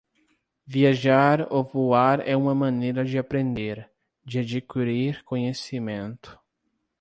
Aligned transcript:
Viajar 0.65 1.45
ou 1.53 1.63
voar 1.63 2.27
é 2.27 2.35
uma 2.35 2.55
maneira 2.55 3.05
de 3.05 3.19
aprender, 3.19 3.87
de 4.25 4.39
adquirir 4.39 5.23
conhecimento. 5.23 6.39